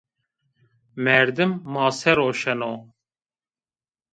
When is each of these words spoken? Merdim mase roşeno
Merdim 1.03 1.51
mase 1.73 2.11
roşeno 2.17 2.73